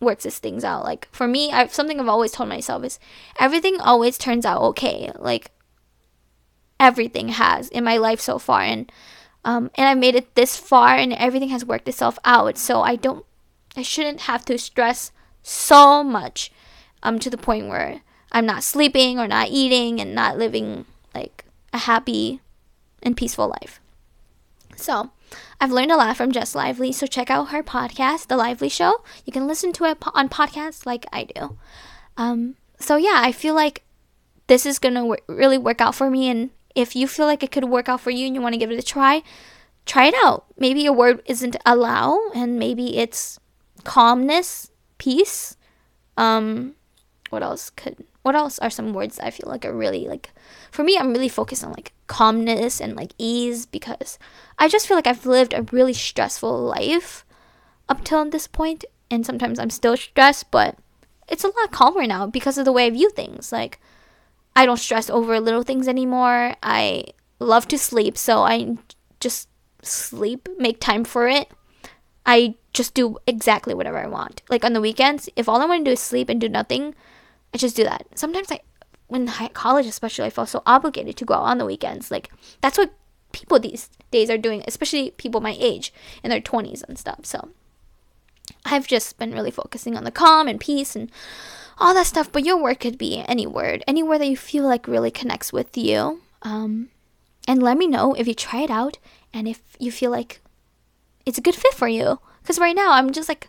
works 0.00 0.26
its 0.26 0.38
things 0.38 0.64
out. 0.64 0.84
Like 0.84 1.08
for 1.12 1.26
me, 1.26 1.52
I've 1.52 1.72
something 1.72 1.98
I've 1.98 2.08
always 2.08 2.32
told 2.32 2.48
myself 2.48 2.84
is 2.84 2.98
everything 3.38 3.80
always 3.80 4.18
turns 4.18 4.44
out 4.44 4.60
okay. 4.62 5.10
Like 5.18 5.50
everything 6.78 7.28
has 7.28 7.68
in 7.68 7.84
my 7.84 7.96
life 7.96 8.20
so 8.20 8.38
far, 8.38 8.60
and 8.60 8.92
um, 9.44 9.70
and 9.74 9.88
I've 9.88 9.98
made 9.98 10.14
it 10.14 10.34
this 10.34 10.56
far, 10.56 10.96
and 10.96 11.12
everything 11.12 11.48
has 11.50 11.64
worked 11.64 11.88
itself 11.88 12.18
out. 12.24 12.58
So 12.58 12.82
I 12.82 12.96
don't, 12.96 13.24
I 13.76 13.82
shouldn't 13.82 14.22
have 14.22 14.44
to 14.46 14.58
stress 14.58 15.12
so 15.42 16.02
much, 16.02 16.50
um, 17.02 17.18
to 17.20 17.30
the 17.30 17.36
point 17.36 17.68
where 17.68 18.00
I'm 18.32 18.46
not 18.46 18.64
sleeping 18.64 19.18
or 19.18 19.28
not 19.28 19.48
eating 19.48 20.00
and 20.00 20.14
not 20.14 20.38
living 20.38 20.86
like 21.14 21.44
a 21.72 21.78
happy 21.78 22.40
and 23.02 23.16
peaceful 23.16 23.48
life. 23.48 23.80
So, 24.76 25.10
I've 25.60 25.72
learned 25.72 25.92
a 25.92 25.96
lot 25.96 26.16
from 26.16 26.32
Jess 26.32 26.54
Lively, 26.54 26.92
so 26.92 27.06
check 27.06 27.30
out 27.30 27.48
her 27.48 27.62
podcast, 27.62 28.26
The 28.26 28.36
Lively 28.36 28.68
Show. 28.68 29.02
You 29.24 29.32
can 29.32 29.46
listen 29.46 29.72
to 29.74 29.84
it 29.84 29.98
on 30.14 30.28
podcasts 30.28 30.84
like 30.84 31.06
I 31.12 31.24
do. 31.24 31.56
Um, 32.16 32.56
so, 32.78 32.96
yeah, 32.96 33.16
I 33.16 33.32
feel 33.32 33.54
like 33.54 33.82
this 34.48 34.66
is 34.66 34.78
going 34.78 34.94
to 34.94 35.16
really 35.26 35.58
work 35.58 35.80
out 35.80 35.94
for 35.94 36.10
me. 36.10 36.28
And 36.28 36.50
if 36.74 36.94
you 36.94 37.08
feel 37.08 37.26
like 37.26 37.42
it 37.42 37.50
could 37.50 37.64
work 37.64 37.88
out 37.88 38.00
for 38.00 38.10
you 38.10 38.26
and 38.26 38.34
you 38.34 38.42
want 38.42 38.52
to 38.52 38.58
give 38.58 38.70
it 38.70 38.78
a 38.78 38.82
try, 38.82 39.22
try 39.86 40.06
it 40.06 40.14
out. 40.22 40.44
Maybe 40.58 40.82
your 40.82 40.92
word 40.92 41.22
isn't 41.24 41.56
allow, 41.64 42.18
and 42.34 42.58
maybe 42.58 42.98
it's 42.98 43.40
calmness, 43.84 44.70
peace, 44.98 45.56
um, 46.16 46.74
what 47.30 47.42
else 47.42 47.70
could 47.70 48.04
what 48.22 48.34
else 48.34 48.58
are 48.58 48.70
some 48.70 48.92
words 48.92 49.20
I 49.20 49.30
feel 49.30 49.48
like 49.48 49.64
are 49.64 49.72
really 49.72 50.08
like 50.08 50.30
for 50.70 50.82
me 50.82 50.96
I'm 50.98 51.12
really 51.12 51.28
focused 51.28 51.64
on 51.64 51.72
like 51.72 51.92
calmness 52.06 52.80
and 52.80 52.96
like 52.96 53.12
ease 53.18 53.66
because 53.66 54.18
I 54.58 54.68
just 54.68 54.86
feel 54.86 54.96
like 54.96 55.06
I've 55.06 55.26
lived 55.26 55.52
a 55.52 55.62
really 55.70 55.92
stressful 55.92 56.60
life 56.60 57.24
up 57.88 58.04
till 58.04 58.28
this 58.30 58.46
point 58.46 58.84
and 59.10 59.24
sometimes 59.24 59.58
I'm 59.58 59.70
still 59.70 59.96
stressed 59.96 60.50
but 60.50 60.76
it's 61.28 61.44
a 61.44 61.48
lot 61.48 61.72
calmer 61.72 62.06
now 62.06 62.26
because 62.26 62.58
of 62.58 62.64
the 62.64 62.72
way 62.72 62.86
I 62.86 62.90
view 62.90 63.10
things. 63.10 63.52
Like 63.52 63.80
I 64.54 64.66
don't 64.66 64.78
stress 64.78 65.10
over 65.10 65.38
little 65.38 65.62
things 65.62 65.88
anymore. 65.88 66.54
I 66.62 67.04
love 67.38 67.68
to 67.68 67.78
sleep 67.78 68.16
so 68.16 68.42
I 68.42 68.76
just 69.20 69.48
sleep 69.82 70.48
make 70.58 70.80
time 70.80 71.04
for 71.04 71.28
it. 71.28 71.50
I 72.24 72.54
just 72.76 72.94
do 72.94 73.18
exactly 73.26 73.74
whatever 73.74 73.98
I 73.98 74.06
want 74.06 74.42
like 74.48 74.64
on 74.64 74.72
the 74.72 74.80
weekends 74.80 75.28
if 75.34 75.48
all 75.48 75.60
I 75.60 75.66
want 75.66 75.84
to 75.84 75.90
do 75.90 75.92
is 75.92 76.00
sleep 76.00 76.28
and 76.28 76.40
do 76.40 76.48
nothing 76.48 76.94
I 77.56 77.58
just 77.58 77.76
do 77.76 77.84
that. 77.84 78.06
Sometimes 78.14 78.52
I, 78.52 78.60
when 79.06 79.26
high, 79.26 79.48
college 79.48 79.86
especially, 79.86 80.26
I 80.26 80.30
feel 80.30 80.44
so 80.44 80.62
obligated 80.66 81.16
to 81.16 81.24
go 81.24 81.32
out 81.32 81.44
on 81.44 81.56
the 81.56 81.64
weekends. 81.64 82.10
Like 82.10 82.30
that's 82.60 82.76
what 82.76 82.92
people 83.32 83.58
these 83.58 83.88
days 84.10 84.28
are 84.28 84.38
doing, 84.38 84.62
especially 84.66 85.12
people 85.12 85.40
my 85.40 85.56
age 85.58 85.90
in 86.22 86.28
their 86.28 86.40
twenties 86.40 86.82
and 86.82 86.98
stuff. 86.98 87.20
So 87.24 87.48
I've 88.66 88.86
just 88.86 89.16
been 89.18 89.32
really 89.32 89.50
focusing 89.50 89.96
on 89.96 90.04
the 90.04 90.10
calm 90.10 90.48
and 90.48 90.60
peace 90.60 90.94
and 90.94 91.10
all 91.78 91.94
that 91.94 92.06
stuff. 92.06 92.30
But 92.30 92.44
your 92.44 92.62
work 92.62 92.80
could 92.80 92.98
be 92.98 93.24
anywhere, 93.26 93.78
anywhere 93.86 94.18
that 94.18 94.28
you 94.28 94.36
feel 94.36 94.64
like 94.64 94.86
really 94.86 95.10
connects 95.10 95.50
with 95.50 95.78
you. 95.78 96.20
Um, 96.42 96.90
and 97.48 97.62
let 97.62 97.78
me 97.78 97.86
know 97.86 98.12
if 98.14 98.28
you 98.28 98.34
try 98.34 98.60
it 98.60 98.70
out 98.70 98.98
and 99.32 99.48
if 99.48 99.60
you 99.78 99.90
feel 99.90 100.10
like 100.10 100.40
it's 101.24 101.38
a 101.38 101.42
good 101.42 101.54
fit 101.54 101.72
for 101.72 101.88
you. 101.88 102.20
Because 102.46 102.60
right 102.60 102.76
now 102.76 102.92
I'm 102.92 103.10
just 103.10 103.28
like, 103.28 103.48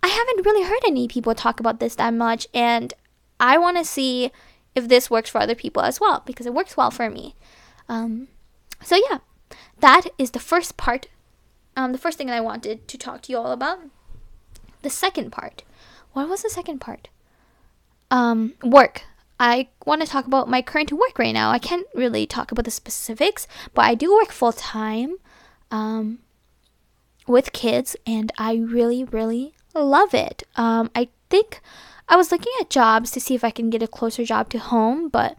I 0.00 0.06
haven't 0.06 0.46
really 0.46 0.62
heard 0.62 0.78
any 0.86 1.08
people 1.08 1.34
talk 1.34 1.58
about 1.58 1.80
this 1.80 1.96
that 1.96 2.14
much, 2.14 2.46
and 2.54 2.94
I 3.40 3.58
want 3.58 3.78
to 3.78 3.84
see 3.84 4.30
if 4.76 4.86
this 4.86 5.10
works 5.10 5.28
for 5.28 5.40
other 5.40 5.56
people 5.56 5.82
as 5.82 5.98
well 5.98 6.22
because 6.24 6.46
it 6.46 6.54
works 6.54 6.76
well 6.76 6.92
for 6.92 7.10
me. 7.10 7.34
Um, 7.88 8.28
so 8.80 8.94
yeah, 9.10 9.18
that 9.80 10.06
is 10.18 10.30
the 10.30 10.38
first 10.38 10.76
part. 10.76 11.08
Um, 11.76 11.90
the 11.90 11.98
first 11.98 12.16
thing 12.16 12.28
that 12.28 12.36
I 12.36 12.40
wanted 12.40 12.86
to 12.86 12.96
talk 12.96 13.22
to 13.22 13.32
you 13.32 13.38
all 13.38 13.50
about. 13.50 13.80
The 14.82 14.90
second 14.90 15.32
part. 15.32 15.64
What 16.12 16.28
was 16.28 16.42
the 16.42 16.50
second 16.50 16.78
part? 16.78 17.08
Um, 18.08 18.54
work. 18.62 19.02
I 19.40 19.66
want 19.84 20.00
to 20.02 20.06
talk 20.06 20.26
about 20.26 20.48
my 20.48 20.62
current 20.62 20.92
work 20.92 21.18
right 21.18 21.34
now. 21.34 21.50
I 21.50 21.58
can't 21.58 21.88
really 21.92 22.24
talk 22.24 22.52
about 22.52 22.66
the 22.66 22.70
specifics, 22.70 23.48
but 23.74 23.84
I 23.84 23.96
do 23.96 24.12
work 24.14 24.30
full 24.30 24.52
time 24.52 25.16
um, 25.72 26.20
with 27.28 27.52
kids, 27.52 27.96
and 28.06 28.32
I 28.38 28.56
really, 28.56 29.04
really 29.04 29.54
love 29.74 30.14
it. 30.14 30.42
Um, 30.56 30.90
I 30.94 31.08
think 31.30 31.60
I 32.08 32.16
was 32.16 32.32
looking 32.32 32.52
at 32.60 32.70
jobs 32.70 33.10
to 33.12 33.20
see 33.20 33.34
if 33.34 33.44
I 33.44 33.50
can 33.50 33.70
get 33.70 33.82
a 33.82 33.88
closer 33.88 34.24
job 34.24 34.48
to 34.50 34.58
home, 34.58 35.08
but 35.08 35.36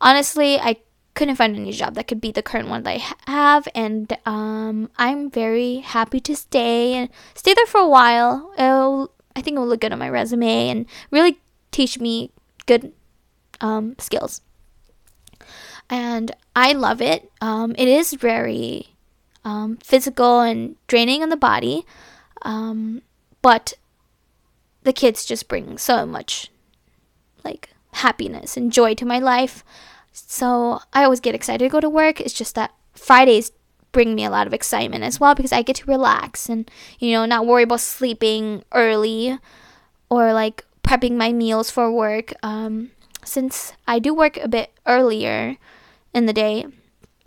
honestly, 0.00 0.58
I 0.58 0.76
couldn't 1.14 1.36
find 1.36 1.54
any 1.54 1.72
job 1.72 1.94
that 1.94 2.08
could 2.08 2.20
be 2.20 2.32
the 2.32 2.42
current 2.42 2.68
one 2.68 2.82
that 2.82 2.90
I 2.90 3.30
have, 3.30 3.68
and 3.74 4.16
um, 4.26 4.90
I'm 4.96 5.30
very 5.30 5.76
happy 5.76 6.20
to 6.20 6.34
stay 6.34 6.94
and 6.94 7.08
stay 7.34 7.54
there 7.54 7.66
for 7.66 7.80
a 7.80 7.88
while. 7.88 8.52
It'll, 8.58 9.12
I 9.36 9.42
think 9.42 9.56
it 9.56 9.60
will 9.60 9.68
look 9.68 9.80
good 9.80 9.92
on 9.92 9.98
my 9.98 10.08
resume 10.08 10.68
and 10.68 10.86
really 11.10 11.40
teach 11.70 11.98
me 11.98 12.30
good 12.66 12.92
um, 13.60 13.94
skills. 13.98 14.40
And 15.90 16.34
I 16.56 16.72
love 16.72 17.02
it. 17.02 17.30
Um, 17.40 17.74
it 17.76 17.88
is 17.88 18.14
very 18.14 18.91
um, 19.44 19.78
physical 19.78 20.40
and 20.40 20.76
draining 20.86 21.22
on 21.22 21.28
the 21.28 21.36
body, 21.36 21.84
um, 22.42 23.02
but 23.40 23.74
the 24.82 24.92
kids 24.92 25.24
just 25.24 25.48
bring 25.48 25.78
so 25.78 26.06
much 26.06 26.50
like 27.44 27.70
happiness 27.92 28.56
and 28.56 28.72
joy 28.72 28.94
to 28.94 29.06
my 29.06 29.18
life. 29.18 29.64
So 30.12 30.80
I 30.92 31.04
always 31.04 31.20
get 31.20 31.34
excited 31.34 31.64
to 31.64 31.70
go 31.70 31.80
to 31.80 31.88
work. 31.88 32.20
It's 32.20 32.34
just 32.34 32.54
that 32.54 32.74
Fridays 32.94 33.52
bring 33.92 34.14
me 34.14 34.24
a 34.24 34.30
lot 34.30 34.46
of 34.46 34.54
excitement 34.54 35.04
as 35.04 35.20
well 35.20 35.34
because 35.34 35.52
I 35.52 35.62
get 35.62 35.76
to 35.76 35.86
relax 35.86 36.48
and 36.48 36.70
you 36.98 37.12
know 37.12 37.26
not 37.26 37.46
worry 37.46 37.64
about 37.64 37.80
sleeping 37.80 38.64
early 38.72 39.38
or 40.08 40.32
like 40.32 40.64
prepping 40.82 41.12
my 41.12 41.32
meals 41.32 41.70
for 41.70 41.92
work. 41.92 42.32
Um, 42.42 42.90
since 43.24 43.72
I 43.86 43.98
do 43.98 44.14
work 44.14 44.36
a 44.38 44.48
bit 44.48 44.72
earlier 44.86 45.56
in 46.12 46.26
the 46.26 46.32
day, 46.32 46.66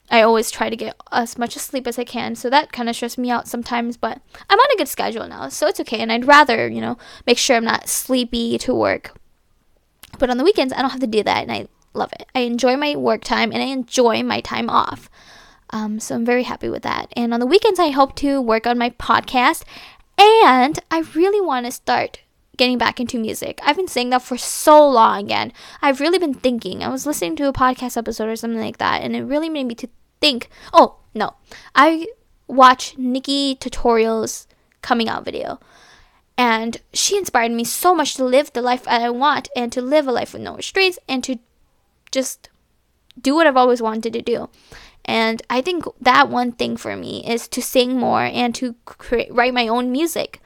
I 0.10 0.22
always 0.22 0.52
try 0.52 0.70
to 0.70 0.76
get 0.76 0.96
as 1.12 1.38
much 1.38 1.56
sleep 1.56 1.88
as 1.88 1.98
I 1.98 2.04
can. 2.04 2.36
So 2.36 2.50
that 2.50 2.72
kind 2.72 2.90
of 2.90 2.96
stresses 2.96 3.18
me 3.18 3.32
out 3.32 3.48
sometimes, 3.48 3.98
but 3.98 4.22
I'm 4.50 4.60
on 4.60 4.72
a 4.74 4.78
good 4.78 4.88
schedule 4.88 5.28
now, 5.28 5.50
so 5.50 5.68
it's 5.68 5.80
okay. 5.80 6.00
And 6.00 6.12
I'd 6.12 6.28
rather, 6.28 6.68
you 6.68 6.82
know, 6.82 6.98
make 7.26 7.38
sure 7.38 7.56
I'm 7.56 7.66
not 7.66 7.90
sleepy 7.90 8.58
to 8.60 8.74
work. 8.74 9.18
But 10.20 10.30
on 10.30 10.38
the 10.38 10.44
weekends, 10.44 10.74
I 10.74 10.82
don't 10.82 10.92
have 10.92 11.02
to 11.02 11.08
do 11.08 11.24
that, 11.24 11.42
and 11.44 11.52
I 11.52 11.68
love 11.94 12.14
it. 12.14 12.28
I 12.36 12.42
enjoy 12.42 12.78
my 12.78 12.96
work 12.96 13.24
time 13.24 13.52
and 13.52 13.62
I 13.62 13.68
enjoy 13.68 14.22
my 14.24 14.42
time 14.42 14.70
off. 14.70 15.10
Um, 15.72 16.00
so 16.00 16.16
I'm 16.16 16.26
very 16.26 16.44
happy 16.44 16.70
with 16.70 16.84
that. 16.84 17.12
And 17.16 17.34
on 17.34 17.40
the 17.40 17.46
weekends, 17.46 17.80
I 17.80 17.90
hope 17.90 18.16
to 18.18 18.42
work 18.42 18.68
on 18.68 18.78
my 18.78 18.92
podcast, 18.92 19.64
and 20.18 20.80
I 20.92 21.00
really 21.16 21.42
want 21.42 21.66
to 21.66 21.72
start 21.72 22.20
getting 22.58 22.78
back 22.78 23.00
into 23.00 23.20
music. 23.20 23.60
I've 23.64 23.76
been 23.76 23.88
saying 23.88 24.10
that 24.12 24.22
for 24.22 24.38
so 24.38 24.88
long 24.88 25.32
and 25.32 25.54
I've 25.82 26.00
really 26.00 26.20
been 26.20 26.34
thinking. 26.34 26.84
I 26.84 26.90
was 26.90 27.06
listening 27.06 27.36
to 27.38 27.48
a 27.48 27.54
podcast 27.54 27.98
episode 27.98 28.30
or 28.30 28.36
something 28.36 28.60
like 28.60 28.78
that 28.78 29.02
and 29.02 29.16
it 29.16 29.24
really 29.24 29.50
made 29.50 29.66
me 29.66 29.76
to 29.76 29.90
think, 30.22 30.50
"Oh, 30.74 30.98
no. 31.14 31.36
I 31.76 32.08
watch 32.48 32.96
NikkieTutorials 32.98 34.48
coming 34.82 35.10
out 35.10 35.26
video." 35.26 35.60
And 36.38 36.82
she 36.94 37.18
inspired 37.18 37.52
me 37.52 37.64
so 37.64 37.96
much 37.96 38.16
to 38.16 38.26
live 38.26 38.52
the 38.52 38.62
life 38.62 38.84
that 38.84 39.02
I 39.02 39.10
want 39.10 39.50
and 39.56 39.72
to 39.72 39.82
live 39.82 40.08
a 40.08 40.12
life 40.12 40.34
with 40.34 40.42
no 40.42 40.56
restraints 40.56 41.00
and 41.08 41.24
to 41.24 41.40
just 42.12 42.50
do 43.20 43.36
what 43.36 43.48
I've 43.48 43.58
always 43.58 43.82
wanted 43.82 44.14
to 44.14 44.22
do. 44.22 44.50
And 45.06 45.42
I 45.50 45.62
think 45.62 45.86
that 46.02 46.30
one 46.30 46.52
thing 46.52 46.78
for 46.78 46.98
me 46.98 47.24
is 47.26 47.48
to 47.50 47.62
sing 47.62 47.98
more 47.98 48.24
and 48.24 48.54
to 48.56 48.76
create, 48.86 49.34
write 49.34 49.54
my 49.54 49.68
own 49.68 49.92
music. 49.92 50.42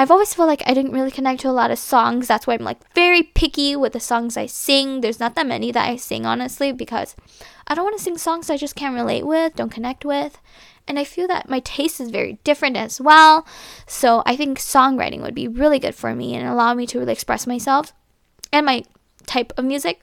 I've 0.00 0.10
always 0.10 0.32
felt 0.32 0.48
like 0.48 0.62
I 0.64 0.72
didn't 0.72 0.92
really 0.92 1.10
connect 1.10 1.42
to 1.42 1.50
a 1.50 1.52
lot 1.52 1.70
of 1.70 1.78
songs. 1.78 2.26
That's 2.26 2.46
why 2.46 2.54
I'm 2.54 2.64
like 2.64 2.94
very 2.94 3.22
picky 3.22 3.76
with 3.76 3.92
the 3.92 4.00
songs 4.00 4.34
I 4.34 4.46
sing. 4.46 5.02
There's 5.02 5.20
not 5.20 5.34
that 5.34 5.46
many 5.46 5.70
that 5.72 5.86
I 5.90 5.96
sing, 5.96 6.24
honestly, 6.24 6.72
because 6.72 7.14
I 7.66 7.74
don't 7.74 7.84
want 7.84 7.98
to 7.98 8.02
sing 8.02 8.16
songs 8.16 8.48
I 8.48 8.56
just 8.56 8.74
can't 8.74 8.94
relate 8.94 9.26
with, 9.26 9.56
don't 9.56 9.68
connect 9.68 10.06
with. 10.06 10.40
And 10.88 10.98
I 10.98 11.04
feel 11.04 11.28
that 11.28 11.50
my 11.50 11.60
taste 11.60 12.00
is 12.00 12.08
very 12.08 12.38
different 12.44 12.78
as 12.78 12.98
well. 12.98 13.46
So 13.86 14.22
I 14.24 14.36
think 14.36 14.58
songwriting 14.58 15.20
would 15.20 15.34
be 15.34 15.48
really 15.48 15.78
good 15.78 15.94
for 15.94 16.14
me 16.14 16.34
and 16.34 16.48
allow 16.48 16.72
me 16.72 16.86
to 16.86 16.98
really 16.98 17.12
express 17.12 17.46
myself 17.46 17.92
and 18.50 18.64
my 18.64 18.84
type 19.26 19.52
of 19.58 19.66
music. 19.66 20.00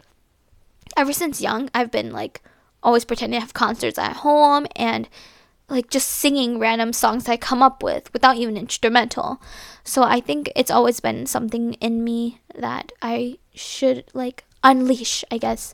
Ever 0.95 1.11
since 1.11 1.41
young, 1.41 1.71
I've 1.73 1.89
been 1.89 2.11
like 2.11 2.43
always 2.83 3.03
pretending 3.03 3.39
to 3.39 3.41
have 3.41 3.55
concerts 3.55 3.97
at 3.97 4.17
home 4.17 4.67
and 4.75 5.09
like 5.69 5.89
just 5.89 6.07
singing 6.07 6.59
random 6.59 6.93
songs 6.93 7.27
I 7.27 7.35
come 7.35 7.61
up 7.61 7.83
with 7.83 8.11
without 8.13 8.37
even 8.37 8.55
instrumental. 8.55 9.41
So 9.83 10.03
I 10.03 10.21
think 10.21 10.51
it's 10.55 10.71
always 10.71 10.99
been 10.99 11.25
something 11.25 11.73
in 11.75 12.03
me 12.03 12.39
that 12.55 12.91
I 13.01 13.39
should 13.53 14.05
like 14.13 14.45
unleash, 14.63 15.23
I 15.29 15.37
guess, 15.37 15.73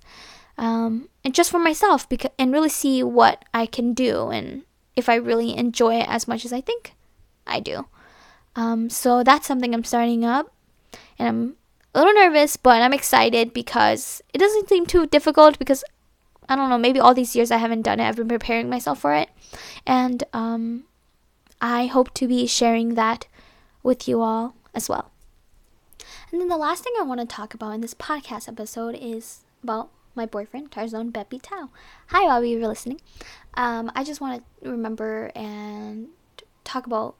um, 0.57 1.09
and 1.23 1.33
just 1.33 1.51
for 1.51 1.59
myself, 1.59 2.07
because 2.09 2.31
and 2.37 2.51
really 2.51 2.69
see 2.69 3.03
what 3.03 3.45
I 3.53 3.65
can 3.65 3.93
do 3.93 4.29
and 4.29 4.63
if 4.95 5.09
I 5.09 5.15
really 5.15 5.55
enjoy 5.55 5.95
it 5.95 6.07
as 6.07 6.27
much 6.27 6.45
as 6.45 6.53
I 6.53 6.61
think 6.61 6.93
I 7.47 7.59
do. 7.59 7.87
Um, 8.55 8.89
so 8.89 9.23
that's 9.23 9.47
something 9.47 9.73
I'm 9.73 9.83
starting 9.83 10.23
up, 10.23 10.53
and 11.17 11.27
I'm 11.27 11.55
a 11.95 11.99
little 11.99 12.13
nervous, 12.13 12.57
but 12.57 12.81
I'm 12.81 12.93
excited 12.93 13.53
because 13.53 14.21
it 14.33 14.37
doesn't 14.37 14.69
seem 14.69 14.85
too 14.85 15.07
difficult 15.07 15.57
because 15.57 15.83
I 16.49 16.55
don't 16.55 16.69
know, 16.69 16.77
maybe 16.77 16.99
all 16.99 17.13
these 17.13 17.35
years 17.35 17.51
I 17.51 17.57
haven't 17.57 17.83
done 17.83 17.99
it. 17.99 18.07
I've 18.07 18.15
been 18.15 18.27
preparing 18.27 18.69
myself 18.69 18.99
for 18.99 19.13
it. 19.13 19.29
And 19.85 20.23
um, 20.33 20.83
I 21.61 21.85
hope 21.85 22.13
to 22.15 22.27
be 22.27 22.47
sharing 22.47 22.95
that 22.95 23.27
with 23.81 24.07
you 24.07 24.21
all 24.21 24.55
as 24.73 24.89
well. 24.89 25.11
And 26.31 26.41
then 26.41 26.47
the 26.47 26.57
last 26.57 26.83
thing 26.83 26.93
I 26.99 27.03
want 27.03 27.19
to 27.19 27.25
talk 27.25 27.53
about 27.53 27.73
in 27.73 27.81
this 27.81 27.93
podcast 27.93 28.47
episode 28.47 28.97
is 28.99 29.41
about 29.63 29.89
my 30.15 30.25
boyfriend, 30.25 30.71
Tarzan 30.71 31.11
Beppy 31.11 31.39
Tao. 31.41 31.69
Hi, 32.07 32.25
Bobby, 32.25 32.49
you're 32.49 32.67
listening. 32.67 33.01
Um, 33.55 33.91
I 33.95 34.03
just 34.03 34.21
want 34.21 34.43
to 34.61 34.69
remember 34.69 35.31
and 35.35 36.07
talk 36.63 36.85
about 36.85 37.15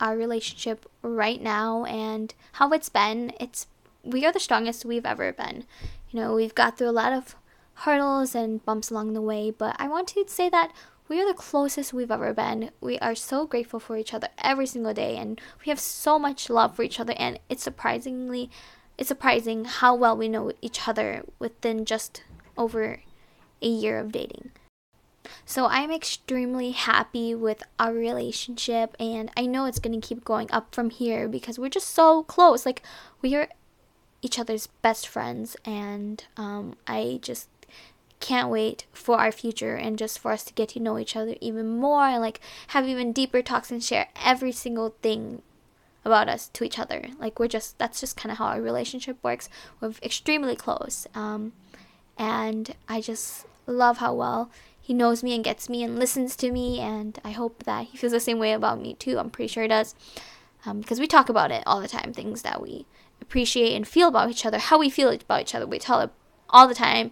our 0.00 0.16
relationship 0.16 0.86
right 1.02 1.40
now 1.40 1.84
and 1.84 2.34
how 2.52 2.70
it's 2.72 2.88
been. 2.88 3.32
It's 3.40 3.66
we 4.02 4.26
are 4.26 4.32
the 4.32 4.40
strongest 4.40 4.84
we've 4.84 5.06
ever 5.06 5.32
been. 5.32 5.64
You 6.10 6.20
know, 6.20 6.34
we've 6.34 6.54
got 6.54 6.76
through 6.76 6.90
a 6.90 6.92
lot 6.92 7.12
of 7.12 7.34
hurdles 7.74 8.34
and 8.34 8.64
bumps 8.64 8.90
along 8.90 9.12
the 9.12 9.20
way, 9.20 9.50
but 9.50 9.76
I 9.78 9.88
want 9.88 10.08
to 10.08 10.24
say 10.26 10.48
that 10.48 10.72
we 11.08 11.20
are 11.20 11.26
the 11.26 11.34
closest 11.34 11.92
we've 11.92 12.10
ever 12.10 12.32
been. 12.32 12.70
We 12.80 12.98
are 12.98 13.14
so 13.14 13.46
grateful 13.46 13.80
for 13.80 13.96
each 13.96 14.14
other 14.14 14.28
every 14.38 14.66
single 14.66 14.94
day 14.94 15.16
and 15.16 15.40
we 15.64 15.70
have 15.70 15.80
so 15.80 16.18
much 16.18 16.48
love 16.48 16.74
for 16.76 16.82
each 16.82 16.98
other 16.98 17.14
and 17.16 17.38
it's 17.48 17.62
surprisingly 17.62 18.50
it's 18.96 19.08
surprising 19.08 19.64
how 19.64 19.94
well 19.94 20.16
we 20.16 20.28
know 20.28 20.52
each 20.62 20.86
other 20.86 21.24
within 21.38 21.84
just 21.84 22.22
over 22.56 23.00
a 23.60 23.66
year 23.66 23.98
of 23.98 24.12
dating. 24.12 24.52
So 25.44 25.66
I'm 25.66 25.90
extremely 25.90 26.70
happy 26.70 27.34
with 27.34 27.62
our 27.78 27.92
relationship 27.92 28.96
and 29.00 29.30
I 29.36 29.46
know 29.46 29.66
it's 29.66 29.80
going 29.80 30.00
to 30.00 30.06
keep 30.06 30.24
going 30.24 30.50
up 30.52 30.74
from 30.74 30.90
here 30.90 31.28
because 31.28 31.58
we're 31.58 31.68
just 31.68 31.90
so 31.90 32.22
close. 32.22 32.64
Like 32.64 32.82
we 33.20 33.34
are 33.34 33.48
each 34.24 34.38
other's 34.38 34.68
best 34.80 35.06
friends, 35.06 35.54
and 35.66 36.24
um, 36.38 36.76
I 36.86 37.18
just 37.20 37.46
can't 38.24 38.48
wait 38.48 38.86
for 38.90 39.20
our 39.20 39.30
future 39.30 39.74
and 39.74 39.98
just 39.98 40.18
for 40.18 40.32
us 40.32 40.44
to 40.44 40.54
get 40.54 40.70
to 40.70 40.80
know 40.80 40.98
each 40.98 41.14
other 41.14 41.34
even 41.42 41.68
more 41.68 42.04
and 42.04 42.22
like 42.22 42.40
have 42.68 42.88
even 42.88 43.12
deeper 43.12 43.42
talks 43.42 43.70
and 43.70 43.84
share 43.84 44.08
every 44.24 44.50
single 44.50 44.94
thing 45.02 45.42
about 46.06 46.26
us 46.26 46.48
to 46.48 46.64
each 46.64 46.78
other. 46.78 47.08
Like 47.18 47.38
we're 47.38 47.48
just 47.48 47.76
that's 47.76 48.00
just 48.00 48.16
kind 48.16 48.32
of 48.32 48.38
how 48.38 48.46
our 48.46 48.62
relationship 48.62 49.18
works. 49.22 49.50
We're 49.78 49.92
extremely 50.02 50.56
close, 50.56 51.06
um, 51.14 51.52
and 52.16 52.74
I 52.88 53.02
just 53.02 53.44
love 53.66 53.98
how 53.98 54.14
well 54.14 54.50
he 54.80 54.94
knows 54.94 55.22
me 55.22 55.34
and 55.34 55.44
gets 55.44 55.68
me 55.68 55.82
and 55.82 55.98
listens 55.98 56.34
to 56.36 56.50
me. 56.50 56.80
And 56.80 57.18
I 57.22 57.32
hope 57.32 57.64
that 57.64 57.88
he 57.88 57.98
feels 57.98 58.12
the 58.14 58.20
same 58.20 58.38
way 58.38 58.54
about 58.54 58.80
me 58.80 58.94
too. 58.94 59.18
I'm 59.18 59.28
pretty 59.28 59.48
sure 59.48 59.64
he 59.64 59.68
does, 59.68 59.94
um, 60.64 60.80
because 60.80 60.98
we 60.98 61.06
talk 61.06 61.28
about 61.28 61.50
it 61.50 61.62
all 61.66 61.82
the 61.82 61.88
time. 61.88 62.14
Things 62.14 62.40
that 62.40 62.62
we 62.62 62.86
appreciate 63.20 63.76
and 63.76 63.86
feel 63.86 64.08
about 64.08 64.30
each 64.30 64.46
other, 64.46 64.56
how 64.58 64.78
we 64.78 64.88
feel 64.88 65.10
about 65.10 65.42
each 65.42 65.54
other. 65.54 65.66
We 65.66 65.78
tell 65.78 66.00
it 66.00 66.10
all 66.48 66.66
the 66.66 66.74
time, 66.74 67.10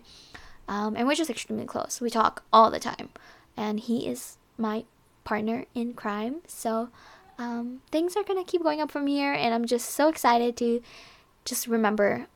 um, 0.69 0.97
and 0.97 1.07
we're 1.07 1.15
just 1.15 1.31
extremely 1.31 1.67
close. 1.67 2.01
We 2.01 2.11
talk 2.11 2.45
all 2.53 2.71
the 2.71 2.81
time, 2.81 3.11
and 3.57 3.81
he 3.81 4.07
is 4.07 4.39
my 4.57 4.85
partner 5.25 5.67
in 5.75 5.95
crime. 5.95 6.43
So 6.47 6.89
um, 7.39 7.83
things 7.91 8.17
are 8.17 8.25
gonna 8.25 8.45
keep 8.45 8.63
going 8.63 8.81
up 8.81 8.91
from 8.91 9.07
here, 9.07 9.33
and 9.33 9.55
I'm 9.55 9.67
just 9.67 9.91
so 9.91 10.09
excited 10.09 10.57
to 10.59 10.83
just 11.45 11.67
remember 11.67 12.27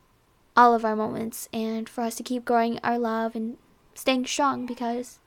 all 0.55 0.73
of 0.73 0.83
our 0.83 0.95
moments 0.95 1.47
and 1.53 1.87
for 1.87 2.01
us 2.01 2.15
to 2.15 2.23
keep 2.23 2.43
growing 2.43 2.79
our 2.83 2.97
love 2.97 3.35
and 3.35 3.57
staying 3.93 4.25
strong 4.25 4.65
because 4.65 5.19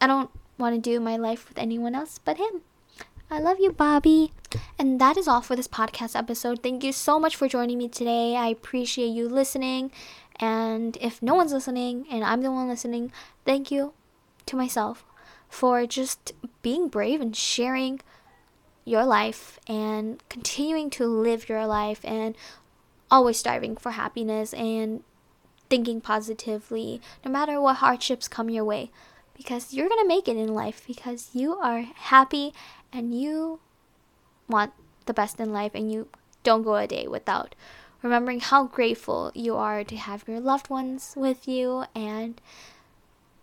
I 0.00 0.06
don't 0.08 0.30
want 0.58 0.74
to 0.74 0.80
do 0.80 0.98
my 0.98 1.16
life 1.16 1.48
with 1.48 1.58
anyone 1.58 1.94
else 1.94 2.18
but 2.18 2.36
him. 2.36 2.62
I 3.30 3.38
love 3.38 3.58
you, 3.60 3.70
Bobby. 3.70 4.32
And 4.76 5.00
that 5.00 5.16
is 5.16 5.28
all 5.28 5.40
for 5.40 5.54
this 5.54 5.68
podcast 5.68 6.16
episode. 6.16 6.64
Thank 6.64 6.82
you 6.82 6.92
so 6.92 7.20
much 7.20 7.36
for 7.36 7.46
joining 7.46 7.78
me 7.78 7.88
today. 7.88 8.34
I 8.34 8.48
appreciate 8.48 9.08
you 9.10 9.28
listening. 9.28 9.92
And 10.40 10.96
if 11.00 11.22
no 11.22 11.34
one's 11.34 11.52
listening 11.52 12.06
and 12.10 12.24
I'm 12.24 12.40
the 12.40 12.50
one 12.50 12.68
listening, 12.68 13.12
thank 13.44 13.70
you 13.70 13.92
to 14.46 14.56
myself 14.56 15.04
for 15.48 15.86
just 15.86 16.32
being 16.62 16.88
brave 16.88 17.20
and 17.20 17.36
sharing 17.36 18.00
your 18.84 19.04
life 19.04 19.60
and 19.66 20.22
continuing 20.28 20.88
to 20.90 21.06
live 21.06 21.48
your 21.48 21.66
life 21.66 22.00
and 22.04 22.34
always 23.10 23.38
striving 23.38 23.76
for 23.76 23.92
happiness 23.92 24.54
and 24.54 25.02
thinking 25.68 26.00
positively 26.00 27.00
no 27.24 27.30
matter 27.30 27.60
what 27.60 27.76
hardships 27.76 28.26
come 28.26 28.48
your 28.48 28.64
way. 28.64 28.90
Because 29.36 29.72
you're 29.72 29.88
going 29.88 30.02
to 30.02 30.08
make 30.08 30.28
it 30.28 30.36
in 30.36 30.54
life 30.54 30.84
because 30.86 31.30
you 31.32 31.54
are 31.56 31.82
happy 31.82 32.52
and 32.92 33.18
you 33.18 33.60
want 34.48 34.72
the 35.06 35.14
best 35.14 35.40
in 35.40 35.52
life 35.52 35.72
and 35.74 35.92
you 35.92 36.08
don't 36.42 36.62
go 36.62 36.76
a 36.76 36.86
day 36.86 37.06
without 37.06 37.54
remembering 38.02 38.40
how 38.40 38.64
grateful 38.64 39.30
you 39.34 39.56
are 39.56 39.84
to 39.84 39.96
have 39.96 40.24
your 40.26 40.40
loved 40.40 40.70
ones 40.70 41.14
with 41.16 41.46
you 41.46 41.84
and 41.94 42.40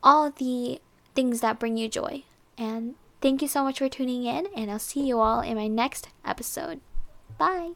all 0.03 0.31
the 0.31 0.79
things 1.15 1.41
that 1.41 1.59
bring 1.59 1.77
you 1.77 1.87
joy 1.87 2.23
and 2.57 2.95
Thank 3.19 3.41
you 3.41 3.47
so 3.47 3.63
much 3.63 3.79
for 3.79 3.89
tuning 3.89 4.25
in, 4.25 4.47
and 4.55 4.69
I'll 4.69 4.79
see 4.79 5.01
you 5.01 5.19
all 5.19 5.41
in 5.41 5.55
my 5.55 5.67
next 5.67 6.09
episode. 6.23 6.81
Bye. 7.37 7.73